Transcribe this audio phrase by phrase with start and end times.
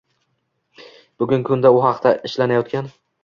[1.23, 2.91] Bugungi kunda u haqida ishlanayotgan.